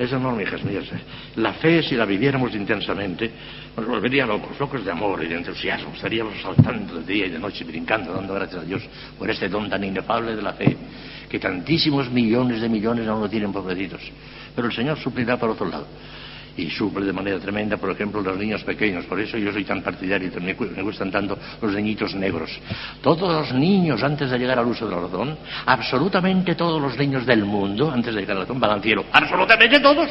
[0.00, 0.86] Eso no, hijas mías.
[1.36, 3.30] La fe, si la viviéramos intensamente,
[3.76, 5.92] nos volvería locos, locos de amor y de entusiasmo.
[5.94, 8.82] Estaríamos saltando de día y de noche, brincando, dando gracias a Dios
[9.18, 10.74] por este don tan inefable de la fe
[11.28, 14.00] que tantísimos millones de millones no lo tienen pobrecitos.
[14.56, 15.86] Pero el Señor suplirá por otro lado.
[16.56, 19.04] Y suple de manera tremenda, por ejemplo, los niños pequeños.
[19.06, 22.50] Por eso yo soy tan partidario, y me, gustan tanto los niñitos negros.
[23.00, 25.36] Todos los niños, antes de llegar al uso de la razón,
[25.66, 29.04] absolutamente todos los niños del mundo, antes de llegar a la razón, van al cielo.
[29.12, 30.10] Absolutamente todos.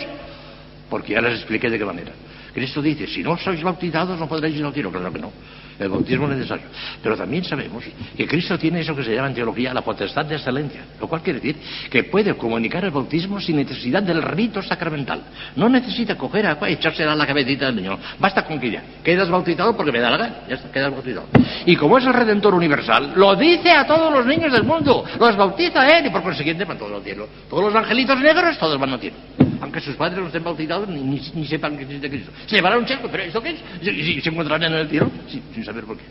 [0.90, 2.12] Porque ya les expliqué de qué manera.
[2.54, 4.92] Cristo dice, si no sois bautizados no podréis ir al cielo.
[4.92, 5.32] Claro que no
[5.80, 6.66] el bautismo es necesario.
[7.02, 7.84] Pero también sabemos
[8.16, 11.22] que Cristo tiene eso que se llama en teología la potestad de excelencia, lo cual
[11.22, 11.56] quiere decir
[11.90, 15.22] que puede comunicar el bautismo sin necesidad del rito sacramental.
[15.56, 17.98] No necesita coger agua y echarse a la cabecita del niño.
[18.20, 21.28] Basta con que ya quedas bautizado porque me da la gana, ya está, quedas bautizado.
[21.66, 25.36] Y como es el Redentor universal, lo dice a todos los niños del mundo, los
[25.38, 27.28] bautiza Él y por consiguiente van todos al cielo.
[27.50, 31.02] Todos los angelitos negros, todos van al cielo aunque sus padres no estén bautizados ni,
[31.02, 32.32] ni, sepan que existe Cristo.
[32.48, 33.60] Se llevarán un checo, pero ¿esto qué es?
[33.82, 35.10] ¿Y, se encontrarán en el cielo?
[35.28, 36.06] sin saber por qué.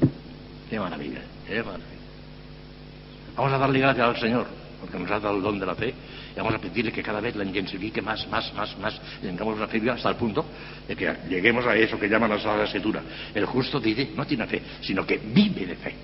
[0.68, 1.98] Qué maravilla, qué maravilla.
[3.36, 4.46] Vamos a darle gracias al Señor,
[4.80, 5.94] porque nos ha dado el don de la fe,
[6.34, 9.56] y vamos a pedirle que cada vez la intensifique más, más, más, más, y tengamos
[9.56, 10.44] una fe hasta el punto
[10.86, 13.00] de que lleguemos a eso que llaman la Sagrada Escritura.
[13.32, 15.94] El justo dice, no tiene fe, sino que vive de fe.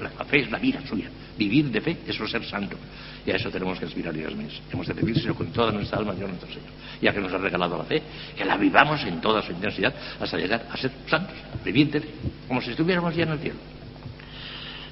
[0.00, 1.08] La, fe es la vida suya.
[1.36, 2.76] Vivir de fe, es ser santo.
[3.24, 4.60] Y a eso tenemos que aspirar, Dios míos.
[4.72, 6.68] Hemos de pedírselo con toda nuestra alma, Dios nuestro Señor.
[7.00, 8.02] Ya que nos ha regalado la fe,
[8.36, 12.08] que la vivamos en toda su intensidad hasta llegar a ser santos, vivir de fe,
[12.48, 13.58] como si estuviéramos ya en el cielo.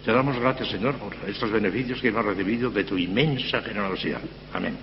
[0.05, 4.21] Te damos gracias, Señor, por estos beneficios que hemos recibido de tu inmensa generosidad.
[4.53, 4.77] Amén.